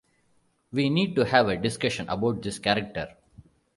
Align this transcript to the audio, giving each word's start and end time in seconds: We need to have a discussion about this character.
We 0.71 0.89
need 0.89 1.15
to 1.17 1.25
have 1.25 1.47
a 1.47 1.55
discussion 1.55 2.09
about 2.09 2.41
this 2.41 2.57
character. 2.57 3.09